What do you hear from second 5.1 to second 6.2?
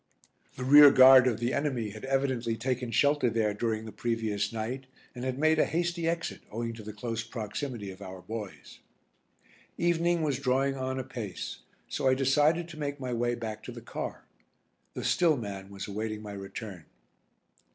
and had made a hasty